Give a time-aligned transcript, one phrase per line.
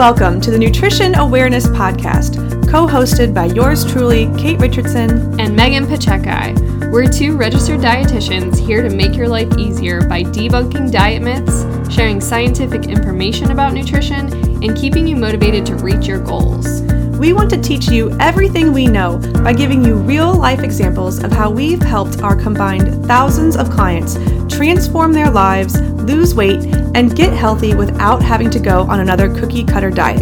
[0.00, 2.36] Welcome to the Nutrition Awareness Podcast,
[2.70, 6.54] co hosted by yours truly, Kate Richardson and Megan Pacheco.
[6.90, 12.18] We're two registered dietitians here to make your life easier by debunking diet myths, sharing
[12.18, 14.32] scientific information about nutrition,
[14.64, 16.80] and keeping you motivated to reach your goals.
[17.18, 21.30] We want to teach you everything we know by giving you real life examples of
[21.30, 24.16] how we've helped our combined thousands of clients
[24.60, 26.62] transform their lives, lose weight,
[26.94, 30.20] and get healthy without having to go on another cookie cutter diet.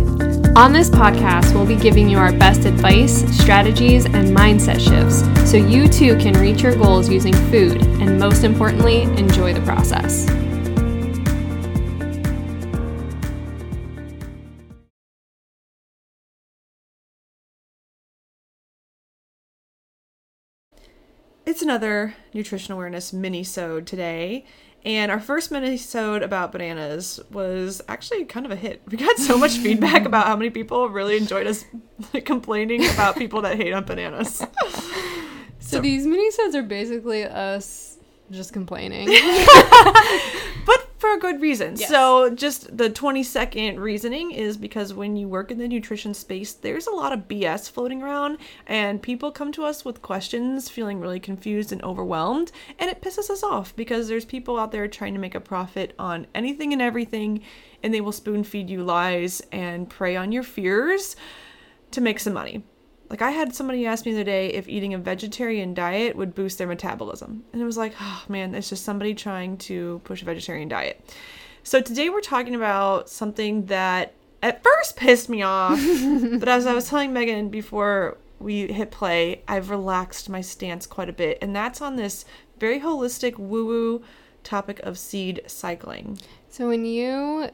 [0.56, 5.56] On this podcast, we'll be giving you our best advice, strategies, and mindset shifts so
[5.56, 10.30] you too can reach your goals using food and, most importantly, enjoy the process.
[21.48, 24.44] It's another nutrition awareness mini-sode today.
[24.84, 28.82] And our first mini-sode about bananas was actually kind of a hit.
[28.86, 31.64] We got so much feedback about how many people really enjoyed us
[32.26, 34.44] complaining about people that hate on bananas.
[35.60, 37.98] So, so these mini-sodes are basically us
[38.30, 39.08] just complaining.
[41.08, 41.76] for a good reason.
[41.76, 41.88] Yes.
[41.88, 46.52] So, just the 20 second reasoning is because when you work in the nutrition space,
[46.52, 51.00] there's a lot of BS floating around, and people come to us with questions feeling
[51.00, 55.14] really confused and overwhelmed, and it pisses us off because there's people out there trying
[55.14, 57.42] to make a profit on anything and everything,
[57.82, 61.16] and they will spoon feed you lies and prey on your fears
[61.90, 62.62] to make some money.
[63.10, 66.34] Like I had somebody ask me the other day if eating a vegetarian diet would
[66.34, 67.44] boost their metabolism.
[67.52, 71.02] And it was like, oh man, it's just somebody trying to push a vegetarian diet.
[71.62, 75.78] So today we're talking about something that at first pissed me off,
[76.38, 81.08] but as I was telling Megan before we hit play, I've relaxed my stance quite
[81.08, 82.24] a bit, and that's on this
[82.58, 84.02] very holistic woo-woo
[84.44, 86.18] topic of seed cycling.
[86.48, 87.50] So when you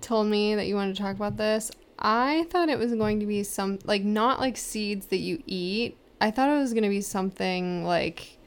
[0.00, 3.26] told me that you wanted to talk about this, I thought it was going to
[3.26, 5.96] be some like not like seeds that you eat.
[6.20, 8.38] I thought it was going to be something like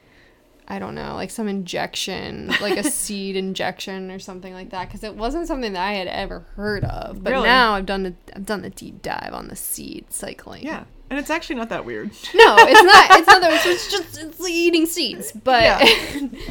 [0.67, 5.03] I don't know, like some injection, like a seed injection or something like that because
[5.03, 7.23] it wasn't something that I had ever heard of.
[7.23, 7.47] But really?
[7.47, 10.63] now I've done the I've done the deep dive on the seed cycling.
[10.63, 10.85] Yeah.
[11.13, 12.09] And it's actually not that weird.
[12.33, 13.19] No, it's not.
[13.19, 13.65] It's not that.
[13.67, 15.31] It's just it's eating seeds.
[15.31, 15.83] But yeah.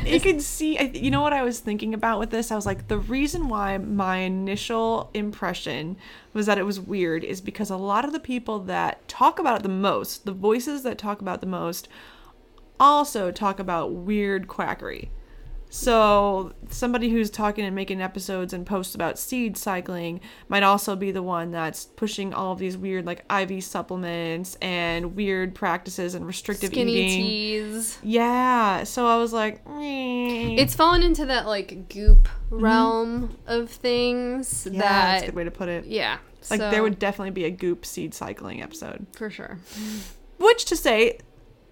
[0.07, 0.81] you can see.
[0.95, 2.53] You know what I was thinking about with this?
[2.53, 5.97] I was like, the reason why my initial impression
[6.33, 9.57] was that it was weird is because a lot of the people that talk about
[9.57, 11.89] it the most, the voices that talk about the most,
[12.79, 15.11] also talk about weird quackery.
[15.73, 21.13] So somebody who's talking and making episodes and posts about seed cycling might also be
[21.13, 26.27] the one that's pushing all of these weird like IV supplements and weird practices and
[26.27, 27.25] restrictive Skinny eating.
[27.25, 27.99] teas.
[28.03, 28.85] Yeah.
[28.85, 30.61] So I was like, Meh.
[30.61, 32.63] it's fallen into that like goop mm-hmm.
[32.63, 33.35] realm mm-hmm.
[33.47, 34.69] of things.
[34.71, 35.87] Yeah, that, that's a good way to put it.
[35.87, 36.19] Yeah.
[36.51, 36.71] Like so.
[36.71, 39.07] there would definitely be a goop seed cycling episode.
[39.13, 39.59] For sure.
[40.37, 41.19] Which to say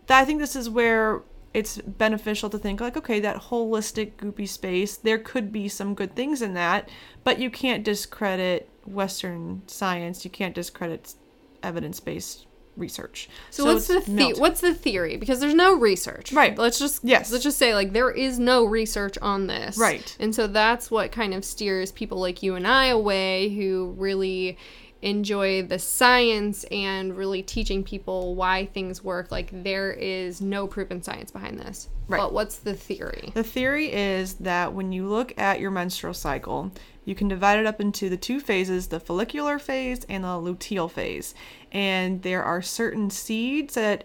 [0.06, 1.20] that I think this is where
[1.52, 6.14] it's beneficial to think like okay that holistic goopy space there could be some good
[6.14, 6.88] things in that
[7.24, 11.14] but you can't discredit western science you can't discredit
[11.62, 12.46] evidence-based
[12.76, 13.28] research.
[13.50, 15.16] So, so what's the, the what's the theory?
[15.16, 16.32] Because there's no research.
[16.32, 16.56] Right.
[16.56, 17.30] Let's just yes.
[17.30, 19.76] let's just say like there is no research on this.
[19.76, 20.16] Right.
[20.18, 24.56] And so that's what kind of steers people like you and i away who really
[25.02, 29.30] enjoy the science and really teaching people why things work.
[29.30, 31.88] Like there is no proven science behind this.
[32.08, 32.18] Right.
[32.18, 33.30] But what's the theory?
[33.34, 36.72] The theory is that when you look at your menstrual cycle,
[37.04, 40.90] you can divide it up into the two phases, the follicular phase and the luteal
[40.90, 41.34] phase.
[41.72, 44.04] And there are certain seeds that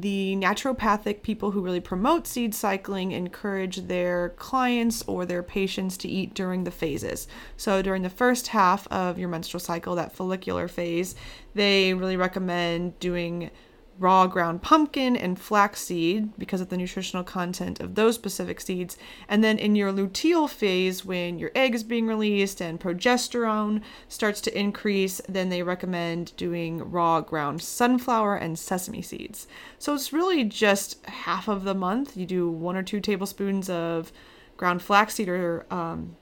[0.00, 6.08] the naturopathic people who really promote seed cycling encourage their clients or their patients to
[6.08, 7.26] eat during the phases.
[7.56, 11.14] So, during the first half of your menstrual cycle, that follicular phase,
[11.54, 13.50] they really recommend doing
[13.98, 18.96] raw ground pumpkin and flaxseed because of the nutritional content of those specific seeds.
[19.28, 24.40] And then in your luteal phase, when your egg is being released and progesterone starts
[24.42, 29.46] to increase, then they recommend doing raw ground sunflower and sesame seeds.
[29.78, 32.16] So it's really just half of the month.
[32.16, 34.12] You do one or two tablespoons of
[34.56, 36.16] ground flaxseed or um,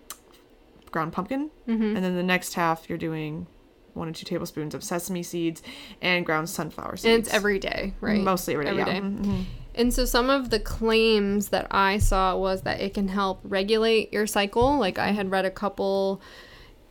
[0.91, 1.97] ground pumpkin, mm-hmm.
[1.97, 3.47] and then the next half you're doing
[3.95, 5.63] one or two tablespoons of sesame seeds
[6.03, 7.05] and ground sunflower seeds.
[7.05, 8.21] And it's every day, right?
[8.21, 8.71] Mostly every day.
[8.73, 9.01] Every yeah.
[9.01, 9.01] day.
[9.01, 9.43] Mm-hmm.
[9.77, 14.13] And so some of the claims that I saw was that it can help regulate
[14.13, 14.79] your cycle.
[14.79, 16.21] Like I had read a couple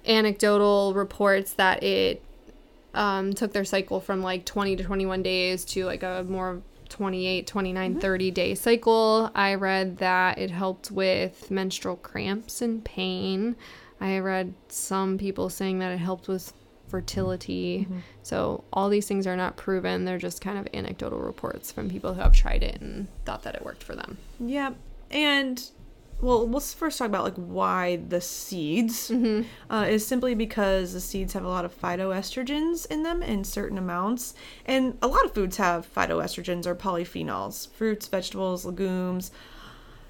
[0.06, 2.22] anecdotal reports that it
[2.94, 7.48] um, took their cycle from like 20 to 21 days to like a more 28,
[7.48, 8.00] 29, mm-hmm.
[8.00, 9.32] 30 day cycle.
[9.34, 13.56] I read that it helped with menstrual cramps and pain.
[14.00, 16.54] I read some people saying that it helped with
[16.94, 17.88] fertility.
[18.22, 20.06] So all these things are not proven.
[20.06, 23.56] They're just kind of anecdotal reports from people who have tried it and thought that
[23.56, 24.20] it worked for them.
[24.40, 24.74] Yeah,
[25.10, 25.60] and
[26.22, 29.10] well, let's first talk about like why the seeds
[29.72, 33.80] uh, is simply because the seeds have a lot of phytoestrogens in them in certain
[33.80, 34.36] amounts,
[34.68, 39.32] and a lot of foods have phytoestrogens or polyphenols, fruits, vegetables, legumes.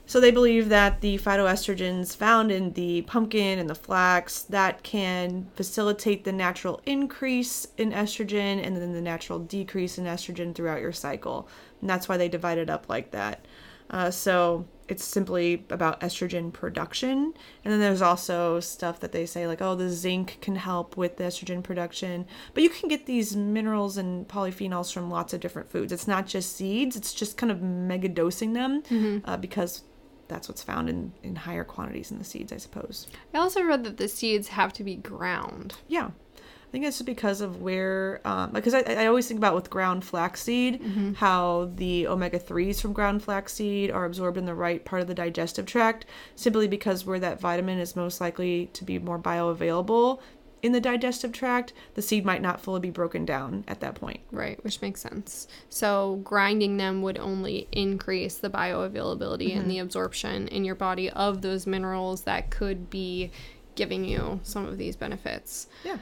[0.06, 5.48] So they believe that the phytoestrogens found in the pumpkin and the flax that can
[5.56, 10.92] facilitate the natural increase in estrogen and then the natural decrease in estrogen throughout your
[10.92, 11.48] cycle.
[11.82, 13.46] And that's why they divide it up like that.
[13.90, 17.34] Uh, so it's simply about estrogen production.
[17.64, 21.18] And then there's also stuff that they say, like, oh, the zinc can help with
[21.18, 22.26] the estrogen production.
[22.54, 25.94] But you can get these minerals and polyphenols from lots of different foods.
[25.94, 28.84] It's not just seeds, it's just kind of mega dosing them
[29.26, 29.84] uh, because
[30.28, 33.08] that's what's found in, in higher quantities in the seeds, I suppose.
[33.34, 35.76] I also read that the seeds have to be ground.
[35.88, 36.12] Yeah.
[36.38, 40.04] I think it's because of where, um, because I, I always think about with ground
[40.04, 40.82] flaxseed,
[41.18, 45.14] how the omega 3s from ground flaxseed are absorbed in the right part of the
[45.14, 50.20] digestive tract, simply because where that vitamin is most likely to be more bioavailable
[50.64, 54.22] in the digestive tract, the seed might not fully be broken down at that point.
[54.32, 55.48] Right, which makes sense.
[55.70, 59.84] So grinding them would only increase the bioavailability and the mm-hmm.
[59.84, 63.30] absorption in your body of those minerals that could be
[63.76, 65.68] giving you some of these benefits.
[65.84, 65.98] Yeah.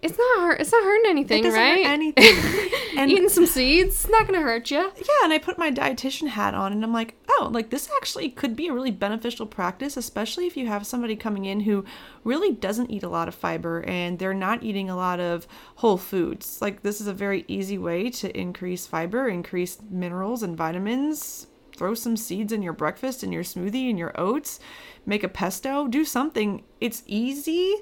[0.00, 0.60] It's not hurt.
[0.60, 1.84] It's not hurting anything, it right?
[1.84, 2.70] anything.
[2.96, 4.78] and Eating some seeds, it's not gonna hurt you.
[4.78, 8.30] yeah, and I put my dietitian hat on and I'm like, oh, like this actually
[8.30, 11.84] could be a really beneficial practice, especially if you have somebody coming in who
[12.22, 15.96] really doesn't eat a lot of fiber and they're not eating a lot of whole
[15.98, 16.62] foods.
[16.62, 21.48] Like this is a very easy way to increase fiber, increase minerals and vitamins.
[21.76, 24.58] Throw some seeds in your breakfast, in your smoothie, in your oats,
[25.06, 26.64] make a pesto, do something.
[26.80, 27.76] It's easy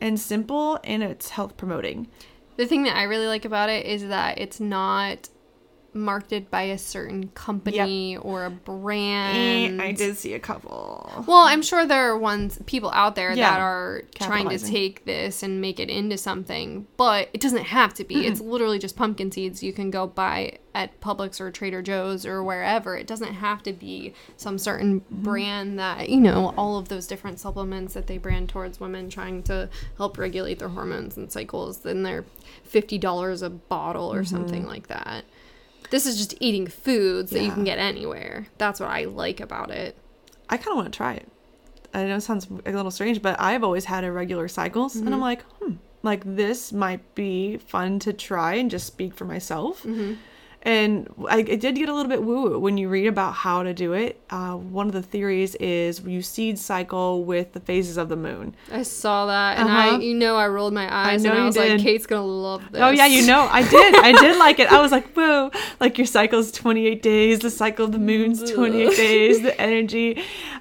[0.00, 2.08] and simple and it's health promoting.
[2.56, 5.28] The thing that I really like about it is that it's not
[5.92, 9.80] marketed by a certain company or a brand.
[9.80, 11.24] Eh, I did see a couple.
[11.26, 15.04] Well, I'm sure there are ones people out there Yeah, that are trying to take
[15.04, 18.26] this and make it into something, but it doesn't have to be.
[18.26, 22.44] It's literally just pumpkin seeds you can go buy at Publix or Trader Joe's or
[22.44, 22.96] wherever.
[22.96, 27.40] It doesn't have to be some certain brand that, you know, all of those different
[27.40, 32.02] supplements that they brand towards women trying to help regulate their hormones and cycles, then
[32.04, 32.24] they're
[32.72, 35.24] $50 a bottle or something like that.
[35.90, 37.54] This is just eating foods that you Yeah.
[37.54, 38.46] can get anywhere.
[38.58, 39.96] That's what I like about it.
[40.48, 41.28] I kind of want to try it.
[41.92, 45.20] I know it sounds a little strange, but I've always had irregular cycles, and I'm
[45.20, 49.84] like, hmm, like this might be fun to try and just speak for myself.
[50.62, 53.72] And I, I did get a little bit woo when you read about how to
[53.72, 54.20] do it.
[54.28, 58.54] Uh, one of the theories is you seed cycle with the phases of the moon.
[58.70, 59.96] I saw that, and Uh-huh.
[59.96, 62.62] I, you know, I rolled my eyes, know and I was like, "Kate's gonna love
[62.72, 63.94] this." Oh yeah, you know, I did.
[63.96, 64.70] I did like it.
[64.70, 68.96] I was like, whoa, like your cycle's 28 days, the cycle of the moon's 28
[68.96, 70.18] days, the energy.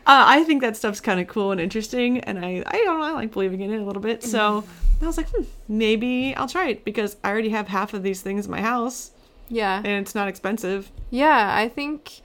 [0.07, 3.05] Uh, I think that stuff's kind of cool and interesting, and I, I don't know,
[3.05, 4.23] I like believing in it a little bit.
[4.23, 4.63] So
[5.01, 8.21] I was like, hmm, maybe I'll try it because I already have half of these
[8.21, 9.11] things in my house,
[9.49, 10.91] Yeah, and it's not expensive.
[11.09, 11.51] yeah.
[11.55, 12.21] I think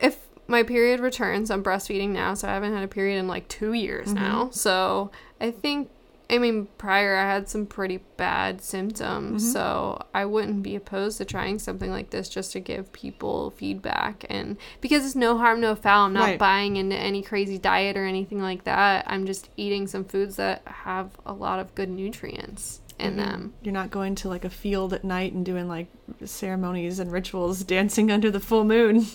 [0.00, 3.48] if my period returns, I'm breastfeeding now, so I haven't had a period in like
[3.48, 4.16] two years mm-hmm.
[4.16, 4.50] now.
[4.50, 5.10] So
[5.40, 5.90] I think,
[6.30, 9.52] I mean, prior I had some pretty bad symptoms, mm-hmm.
[9.52, 14.24] so I wouldn't be opposed to trying something like this just to give people feedback
[14.28, 16.06] and because it's no harm, no foul.
[16.06, 16.38] I'm not Right.
[16.38, 19.04] buying into any crazy diet or anything like that.
[19.06, 23.54] I'm just eating some foods that have a lot of good nutrients in them.
[23.62, 25.88] You're not going to like a field at night and doing like
[26.24, 29.06] ceremonies and rituals, dancing under the full moon.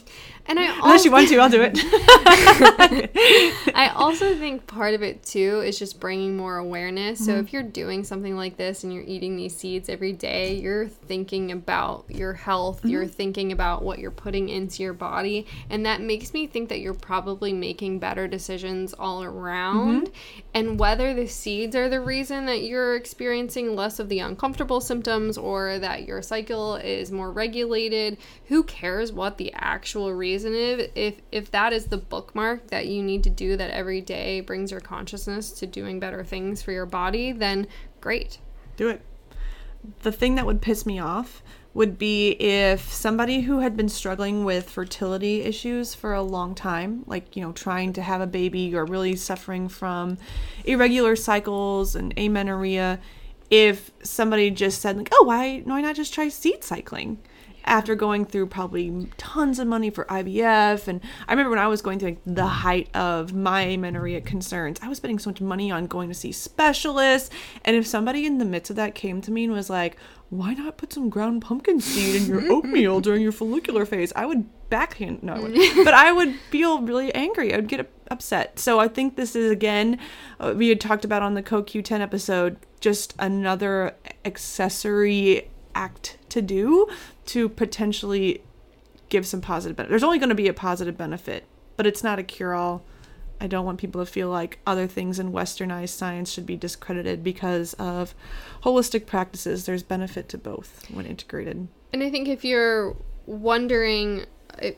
[0.46, 1.80] And I Unless you want to, I'll do it.
[3.74, 7.20] I also think part of it too is just bringing more awareness.
[7.20, 7.46] So mm-hmm.
[7.46, 11.54] if you're doing something like this and you're eating these seeds every day, you're thinking
[11.54, 12.90] about your health, mm-hmm.
[12.90, 16.82] you're thinking about what you're putting into your body, and that makes me think that
[16.82, 20.08] you're probably making better decisions all around.
[20.08, 20.40] Mm-hmm.
[20.56, 25.38] And whether the seeds are the reason that you're experiencing less of the uncomfortable symptoms
[25.38, 30.90] or that your cycle is more regulated, who cares what the actual reason is?
[30.96, 34.72] If if that is the bookmark that you need to do that every day brings
[34.72, 37.68] your consciousness to doing better things for your body, then
[38.02, 38.40] great.
[38.78, 39.02] Do it.
[40.02, 44.46] The thing that would piss me off would be if somebody who had been struggling
[44.46, 48.76] with fertility issues for a long time, like, you know, trying to have a baby
[48.76, 50.18] or really suffering from
[50.66, 53.00] irregular cycles and amenorrhea,
[53.50, 57.20] if somebody just said, like, oh, why, why not just try seed cycling?
[57.66, 60.88] after going through probably tons of money for IVF.
[60.88, 62.50] And I remember when I was going through like, the mm.
[62.50, 66.32] height of my amenorrhea concerns, I was spending so much money on going to see
[66.32, 67.30] specialists.
[67.64, 69.98] And if somebody in the midst of that came to me and was like,
[70.38, 74.12] why not put some ground pumpkin seed in your oatmeal during your follicular phase?
[74.16, 75.54] I would backhand, no, I would,
[75.86, 77.54] but I would feel really angry.
[77.54, 78.58] I would get upset.
[78.58, 80.00] So I think this is, again,
[80.40, 86.88] uh, we had talked about on the CoQ10 episode, just another accessory act to do
[87.26, 88.44] to potentially
[89.10, 89.92] give some positive benefit.
[89.92, 91.46] There's only going to be a positive benefit,
[91.78, 92.84] but it's not a cure all.
[93.40, 97.24] I don't want people to feel like other things in westernized science should be discredited
[97.24, 98.16] because of
[98.64, 99.66] holistic practices.
[99.66, 101.68] There's benefit to both when integrated.
[101.92, 104.26] And I think if you're wondering,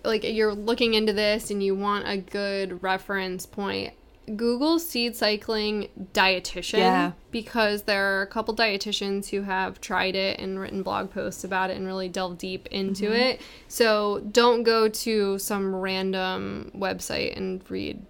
[0.04, 3.94] like, you're looking into this and you want a good reference point,
[4.36, 7.12] Google seed cycling dietitian Yeah.
[7.30, 11.70] because there are a couple dietitians who have tried it and written blog posts about
[11.70, 13.14] it and really delved deep into mm-hmm.
[13.14, 13.42] it.
[13.68, 18.04] So don't go to some random website and read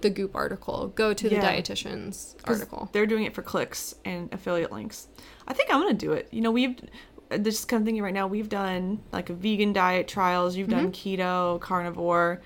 [0.00, 0.88] the Goop article.
[0.94, 1.52] Go to the Yeah.
[1.56, 2.88] dietitian's 'Cause article.
[2.92, 5.08] They're doing it for clicks and affiliate links.
[5.46, 6.28] I think I'm gonna do it.
[6.30, 6.76] You know, we've
[7.42, 8.26] just kind of thinking right now.
[8.26, 10.56] We've done like a vegan diet trials.
[10.56, 11.20] You've done mm-hmm.
[11.22, 12.40] keto, carnivore.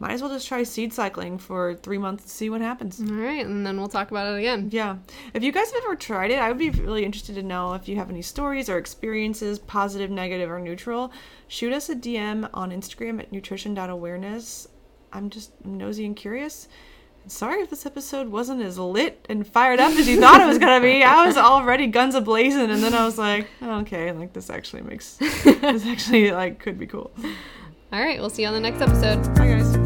[0.00, 3.00] Might as well just try seed cycling for three months to see what happens.
[3.00, 4.68] All right, and then we'll talk about it again.
[4.70, 4.98] Yeah.
[5.34, 7.88] If you guys have ever tried it, I would be really interested to know if
[7.88, 11.10] you have any stories or experiences, positive, negative, or neutral.
[11.48, 14.68] Shoot us a DM on Instagram at nutrition.awareness.
[15.12, 16.68] I'm just nosy and curious.
[17.26, 20.58] Sorry if this episode wasn't as lit and fired up as you thought it was
[20.58, 21.02] gonna be.
[21.02, 24.48] I was already guns a blazing, and then I was like, oh, okay, like this
[24.48, 27.10] actually makes this actually like could be cool.
[27.92, 29.22] All right, we'll see you on the next episode.
[29.34, 29.76] Bye guys.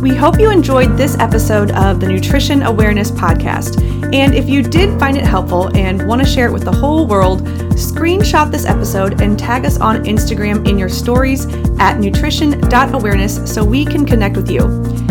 [0.00, 3.82] We hope you enjoyed this episode of the Nutrition Awareness Podcast.
[4.14, 7.06] And if you did find it helpful and want to share it with the whole
[7.06, 7.46] world,
[7.80, 11.46] screenshot this episode and tag us on Instagram in your stories
[11.78, 14.60] at nutrition.awareness so we can connect with you.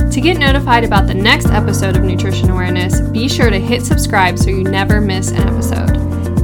[0.10, 4.40] To get notified about the next episode of Nutrition Awareness, be sure to hit subscribe
[4.40, 5.98] so you never miss an episode.